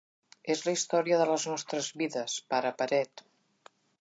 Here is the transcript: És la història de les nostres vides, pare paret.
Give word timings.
És 0.53 0.63
la 0.67 0.73
història 0.77 1.19
de 1.21 1.27
les 1.31 1.45
nostres 1.51 1.91
vides, 2.03 2.39
pare 2.55 2.73
paret. 2.81 3.27